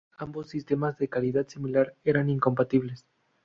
Ambos 0.17 0.49
sistemas, 0.49 0.97
de 0.97 1.07
calidad 1.09 1.47
similar, 1.47 1.93
eran 2.03 2.27
incompatibles. 2.27 3.05